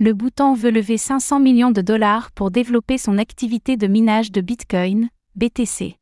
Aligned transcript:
Le 0.00 0.12
Bhoutan 0.12 0.54
veut 0.54 0.70
lever 0.70 0.96
500 0.96 1.40
millions 1.40 1.72
de 1.72 1.80
dollars 1.80 2.30
pour 2.30 2.52
développer 2.52 2.98
son 2.98 3.18
activité 3.18 3.76
de 3.76 3.88
minage 3.88 4.30
de 4.30 4.40
Bitcoin, 4.40 5.08
BTC. 5.34 5.96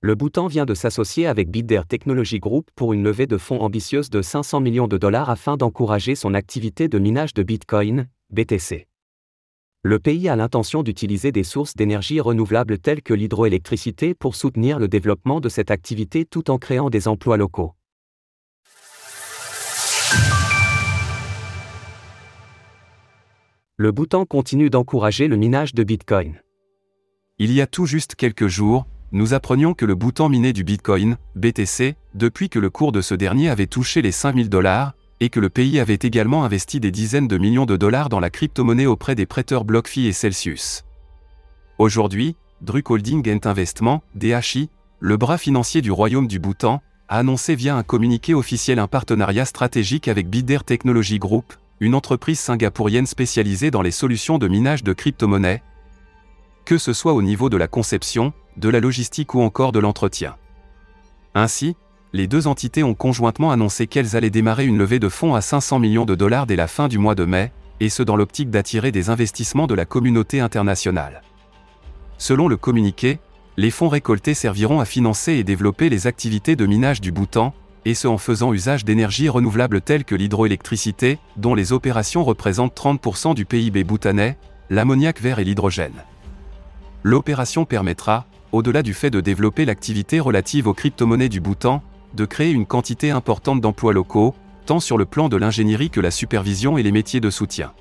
Le 0.00 0.14
Bhoutan 0.16 0.48
vient 0.48 0.64
de 0.64 0.74
s'associer 0.74 1.28
avec 1.28 1.48
Bidder 1.48 1.82
Technology 1.88 2.40
Group 2.40 2.68
pour 2.74 2.92
une 2.92 3.04
levée 3.04 3.28
de 3.28 3.38
fonds 3.38 3.60
ambitieuse 3.60 4.10
de 4.10 4.22
500 4.22 4.58
millions 4.58 4.88
de 4.88 4.98
dollars 4.98 5.30
afin 5.30 5.56
d'encourager 5.56 6.16
son 6.16 6.34
activité 6.34 6.88
de 6.88 6.98
minage 6.98 7.32
de 7.32 7.44
Bitcoin, 7.44 8.08
BTC. 8.30 8.88
Le 9.84 9.98
pays 10.00 10.28
a 10.28 10.34
l'intention 10.34 10.82
d'utiliser 10.82 11.30
des 11.30 11.44
sources 11.44 11.76
d'énergie 11.76 12.18
renouvelables 12.18 12.80
telles 12.80 13.02
que 13.02 13.14
l'hydroélectricité 13.14 14.14
pour 14.14 14.34
soutenir 14.34 14.80
le 14.80 14.88
développement 14.88 15.38
de 15.38 15.48
cette 15.48 15.70
activité 15.70 16.24
tout 16.24 16.50
en 16.50 16.58
créant 16.58 16.90
des 16.90 17.06
emplois 17.06 17.36
locaux. 17.36 17.74
Le 23.78 23.92
Bhoutan 23.92 24.24
continue 24.24 24.70
d'encourager 24.70 25.28
le 25.28 25.36
minage 25.36 25.74
de 25.74 25.84
Bitcoin. 25.84 26.40
Il 27.38 27.52
y 27.52 27.60
a 27.60 27.66
tout 27.66 27.84
juste 27.84 28.14
quelques 28.14 28.46
jours, 28.46 28.86
nous 29.12 29.34
apprenions 29.34 29.74
que 29.74 29.84
le 29.84 29.94
Bhoutan 29.94 30.30
minait 30.30 30.54
du 30.54 30.64
Bitcoin, 30.64 31.18
BTC, 31.34 31.94
depuis 32.14 32.48
que 32.48 32.58
le 32.58 32.70
cours 32.70 32.90
de 32.90 33.02
ce 33.02 33.14
dernier 33.14 33.50
avait 33.50 33.66
touché 33.66 34.00
les 34.00 34.12
5000 34.12 34.48
dollars, 34.48 34.94
et 35.20 35.28
que 35.28 35.40
le 35.40 35.50
pays 35.50 35.78
avait 35.78 35.98
également 36.00 36.42
investi 36.42 36.80
des 36.80 36.90
dizaines 36.90 37.28
de 37.28 37.36
millions 37.36 37.66
de 37.66 37.76
dollars 37.76 38.08
dans 38.08 38.18
la 38.18 38.30
crypto-monnaie 38.30 38.86
auprès 38.86 39.14
des 39.14 39.26
prêteurs 39.26 39.66
BlockFi 39.66 40.06
et 40.06 40.12
Celsius. 40.12 40.86
Aujourd'hui, 41.76 42.34
Druk 42.62 42.90
Holding 42.90 43.30
and 43.30 43.46
Investment, 43.46 44.02
DHI, 44.14 44.70
le 45.00 45.18
bras 45.18 45.36
financier 45.36 45.82
du 45.82 45.92
Royaume 45.92 46.28
du 46.28 46.38
Bhoutan, 46.38 46.80
a 47.10 47.18
annoncé 47.18 47.54
via 47.54 47.76
un 47.76 47.82
communiqué 47.82 48.32
officiel 48.32 48.78
un 48.78 48.88
partenariat 48.88 49.44
stratégique 49.44 50.08
avec 50.08 50.30
Bidder 50.30 50.60
Technology 50.64 51.18
Group, 51.18 51.52
une 51.80 51.94
entreprise 51.94 52.40
singapourienne 52.40 53.06
spécialisée 53.06 53.70
dans 53.70 53.82
les 53.82 53.90
solutions 53.90 54.38
de 54.38 54.48
minage 54.48 54.82
de 54.82 54.92
crypto-monnaies, 54.92 55.62
que 56.64 56.78
ce 56.78 56.92
soit 56.92 57.12
au 57.12 57.22
niveau 57.22 57.48
de 57.48 57.56
la 57.56 57.68
conception, 57.68 58.32
de 58.56 58.68
la 58.68 58.80
logistique 58.80 59.34
ou 59.34 59.40
encore 59.40 59.72
de 59.72 59.78
l'entretien. 59.78 60.36
Ainsi, 61.34 61.76
les 62.12 62.26
deux 62.26 62.46
entités 62.46 62.82
ont 62.82 62.94
conjointement 62.94 63.50
annoncé 63.50 63.86
qu'elles 63.86 64.16
allaient 64.16 64.30
démarrer 64.30 64.64
une 64.64 64.78
levée 64.78 64.98
de 64.98 65.08
fonds 65.08 65.34
à 65.34 65.42
500 65.42 65.78
millions 65.78 66.06
de 66.06 66.14
dollars 66.14 66.46
dès 66.46 66.56
la 66.56 66.66
fin 66.66 66.88
du 66.88 66.98
mois 66.98 67.14
de 67.14 67.24
mai, 67.24 67.52
et 67.80 67.90
ce 67.90 68.02
dans 68.02 68.16
l'optique 68.16 68.48
d'attirer 68.48 68.90
des 68.90 69.10
investissements 69.10 69.66
de 69.66 69.74
la 69.74 69.84
communauté 69.84 70.40
internationale. 70.40 71.20
Selon 72.16 72.48
le 72.48 72.56
communiqué, 72.56 73.18
les 73.58 73.70
fonds 73.70 73.88
récoltés 73.88 74.34
serviront 74.34 74.80
à 74.80 74.86
financer 74.86 75.32
et 75.32 75.44
développer 75.44 75.90
les 75.90 76.06
activités 76.06 76.56
de 76.56 76.64
minage 76.64 77.02
du 77.02 77.12
Bhoutan, 77.12 77.52
et 77.86 77.94
ce 77.94 78.08
en 78.08 78.18
faisant 78.18 78.52
usage 78.52 78.84
d'énergies 78.84 79.28
renouvelables 79.28 79.80
telles 79.80 80.04
que 80.04 80.16
l'hydroélectricité, 80.16 81.20
dont 81.36 81.54
les 81.54 81.72
opérations 81.72 82.24
représentent 82.24 82.76
30% 82.76 83.36
du 83.36 83.44
PIB 83.44 83.84
bhoutanais, 83.84 84.36
l'ammoniac 84.70 85.20
vert 85.20 85.38
et 85.38 85.44
l'hydrogène. 85.44 86.02
L'opération 87.04 87.64
permettra, 87.64 88.26
au-delà 88.50 88.82
du 88.82 88.92
fait 88.92 89.10
de 89.10 89.20
développer 89.20 89.64
l'activité 89.64 90.18
relative 90.18 90.66
aux 90.66 90.74
crypto-monnaies 90.74 91.28
du 91.28 91.38
Bhoutan, 91.38 91.80
de 92.14 92.24
créer 92.24 92.50
une 92.50 92.66
quantité 92.66 93.12
importante 93.12 93.60
d'emplois 93.60 93.92
locaux, 93.92 94.34
tant 94.66 94.80
sur 94.80 94.98
le 94.98 95.04
plan 95.04 95.28
de 95.28 95.36
l'ingénierie 95.36 95.90
que 95.90 96.00
la 96.00 96.10
supervision 96.10 96.78
et 96.78 96.82
les 96.82 96.90
métiers 96.90 97.20
de 97.20 97.30
soutien. 97.30 97.72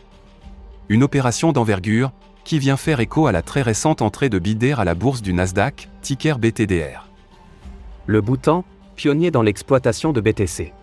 Une 0.87 1.01
opération 1.01 1.51
d'envergure, 1.51 2.11
qui 2.43 2.59
vient 2.59 2.77
faire 2.77 2.99
écho 2.99 3.25
à 3.25 3.31
la 3.31 3.41
très 3.41 3.63
récente 3.63 4.03
entrée 4.03 4.29
de 4.29 4.37
Bidder 4.37 4.75
à 4.77 4.83
la 4.83 4.93
bourse 4.93 5.23
du 5.23 5.33
Nasdaq, 5.33 5.89
ticker 6.03 6.37
BTDR. 6.37 7.09
Le 8.05 8.21
Bhoutan, 8.21 8.63
pionnier 8.95 9.31
dans 9.31 9.41
l'exploitation 9.41 10.13
de 10.13 10.21
BTC. 10.21 10.73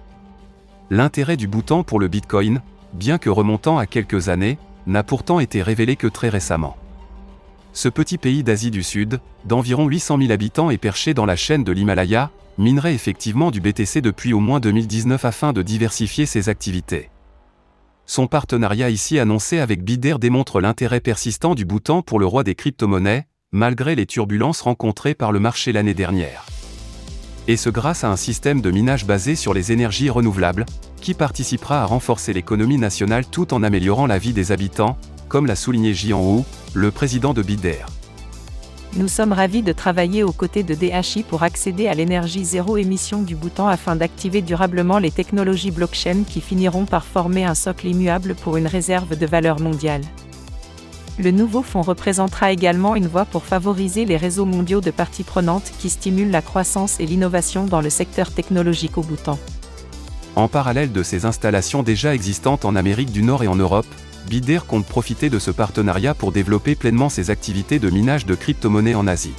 L'intérêt 0.91 1.37
du 1.37 1.49
Bhoutan 1.49 1.83
pour 1.83 1.99
le 1.99 2.09
Bitcoin, 2.09 2.61
bien 2.93 3.19
que 3.19 3.31
remontant 3.31 3.79
à 3.79 3.87
quelques 3.87 4.29
années, 4.29 4.59
n'a 4.87 5.03
pourtant 5.03 5.41
été 5.41 5.63
révélé 5.63 5.97
que 5.97 6.07
très 6.07 6.29
récemment. 6.29 6.77
Ce 7.73 7.89
petit 7.89 8.19
pays 8.19 8.43
d'Asie 8.43 8.71
du 8.71 8.83
Sud, 8.83 9.21
d'environ 9.47 9.87
800 9.87 10.19
000 10.19 10.33
habitants 10.33 10.71
et 10.71 10.79
perché 10.79 11.15
dans 11.15 11.25
la 11.25 11.37
chaîne 11.37 11.65
de 11.65 11.73
l'Himalaya, 11.73 12.31
minerait 12.59 12.95
effectivement 12.95 13.51
du 13.51 13.61
BTC 13.61 14.03
depuis 14.03 14.35
au 14.35 14.41
moins 14.41 14.61
2019 14.61 15.25
afin 15.25 15.53
de 15.55 15.63
diversifier 15.63 16.27
ses 16.27 16.51
activités. 16.51 17.09
Son 18.05 18.27
partenariat 18.27 18.91
ici 18.91 19.19
annoncé 19.19 19.59
avec 19.59 19.83
Bidder 19.83 20.17
démontre 20.21 20.61
l'intérêt 20.61 21.01
persistant 21.01 21.55
du 21.55 21.65
Bhoutan 21.65 22.03
pour 22.03 22.19
le 22.19 22.27
roi 22.27 22.45
des 22.45 22.55
crypto-monnaies, 22.55 23.27
malgré 23.53 23.95
les 23.95 24.07
turbulences 24.07 24.61
rencontrées 24.61 25.15
par 25.15 25.33
le 25.33 25.41
marché 25.41 25.73
l'année 25.73 25.95
dernière. 25.95 26.45
Et 27.49 27.57
ce 27.57 27.71
grâce 27.71 28.05
à 28.05 28.11
un 28.11 28.17
système 28.17 28.61
de 28.61 28.71
minage 28.71 29.05
basé 29.05 29.35
sur 29.35 29.53
les 29.53 29.73
énergies 29.73 30.11
renouvelables, 30.11 30.65
qui 31.01 31.15
participera 31.15 31.83
à 31.83 31.87
renforcer 31.87 32.33
l'économie 32.33 32.79
nationale 32.79 33.27
tout 33.27 33.53
en 33.53 33.63
améliorant 33.63 34.07
la 34.07 34.19
vie 34.19 34.33
des 34.33 34.53
habitants, 34.53 34.97
comme 35.29 35.47
l'a 35.47 35.57
souligné 35.57 35.93
Jian 35.93 36.21
Wu, 36.23 36.43
le 36.75 36.91
président 36.91 37.35
de 37.35 37.43
Bidder. 37.43 37.85
Nous 38.95 39.09
sommes 39.09 39.33
ravis 39.33 39.63
de 39.63 39.73
travailler 39.73 40.23
aux 40.23 40.33
côtés 40.33 40.63
de 40.63 40.75
DHI 40.75 41.23
pour 41.23 41.43
accéder 41.43 41.89
à 41.89 41.95
l'énergie 41.95 42.45
zéro 42.45 42.77
émission 42.77 43.23
du 43.23 43.35
Bhoutan 43.35 43.67
afin 43.67 43.97
d'activer 43.97 44.43
durablement 44.43 44.99
les 44.99 45.11
technologies 45.11 45.71
blockchain 45.71 46.25
qui 46.29 46.43
finiront 46.43 46.85
par 46.85 47.07
former 47.07 47.47
un 47.47 47.55
socle 47.55 47.87
immuable 47.87 48.35
pour 48.35 48.59
une 48.59 48.67
réserve 48.67 49.17
de 49.17 49.27
valeur 49.27 49.61
mondiale. 49.61 50.03
Le 51.19 51.31
nouveau 51.31 51.63
fonds 51.63 51.83
représentera 51.83 52.53
également 52.53 52.97
une 52.97 53.07
voie 53.07 53.27
pour 53.27 53.45
favoriser 53.45 54.05
les 54.05 54.17
réseaux 54.17 54.47
mondiaux 54.47 54.81
de 54.81 54.91
parties 54.91 55.25
prenantes 55.25 55.71
qui 55.79 55.91
stimulent 55.91 56.31
la 56.31 56.43
croissance 56.43 57.01
et 57.01 57.07
l'innovation 57.07 57.65
dans 57.67 57.81
le 57.81 57.91
secteur 57.91 58.31
technologique 58.31 58.97
au 58.97 59.03
Bhoutan. 59.03 59.39
En 60.37 60.49
parallèle 60.49 60.93
de 60.93 61.03
ces 61.03 61.27
installations 61.27 61.83
déjà 61.83 62.15
existantes 62.15 62.65
en 62.65 62.75
Amérique 62.75 63.13
du 63.13 63.23
Nord 63.23 63.45
et 63.45 63.49
en 63.49 63.57
Europe, 63.57 63.87
Bidder 64.29 64.61
compte 64.67 64.87
profiter 64.87 65.29
de 65.29 65.39
ce 65.39 65.51
partenariat 65.51 66.15
pour 66.15 66.33
développer 66.33 66.75
pleinement 66.75 67.11
ses 67.11 67.29
activités 67.29 67.79
de 67.79 67.91
minage 67.91 68.25
de 68.25 68.35
crypto-monnaies 68.35 68.95
en 68.95 69.07
Asie. 69.07 69.35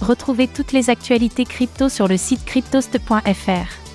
Retrouvez 0.00 0.48
toutes 0.48 0.72
les 0.72 0.88
actualités 0.88 1.44
crypto 1.44 1.90
sur 1.90 2.08
le 2.08 2.16
site 2.16 2.44
cryptost.fr. 2.46 3.89